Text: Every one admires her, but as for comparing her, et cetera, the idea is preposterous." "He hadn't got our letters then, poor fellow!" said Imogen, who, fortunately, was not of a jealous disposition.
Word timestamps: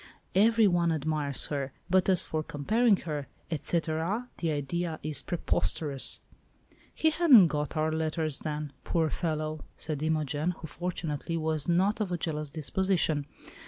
Every 0.33 0.65
one 0.65 0.91
admires 0.91 1.45
her, 1.53 1.73
but 1.87 2.09
as 2.09 2.23
for 2.23 2.41
comparing 2.41 2.97
her, 3.05 3.27
et 3.51 3.65
cetera, 3.65 4.29
the 4.39 4.49
idea 4.49 4.99
is 5.03 5.21
preposterous." 5.21 6.21
"He 6.95 7.11
hadn't 7.11 7.49
got 7.49 7.77
our 7.77 7.91
letters 7.91 8.39
then, 8.39 8.73
poor 8.83 9.11
fellow!" 9.11 9.63
said 9.77 10.01
Imogen, 10.01 10.55
who, 10.57 10.65
fortunately, 10.65 11.37
was 11.37 11.69
not 11.69 12.01
of 12.01 12.11
a 12.11 12.17
jealous 12.17 12.49
disposition. 12.49 13.27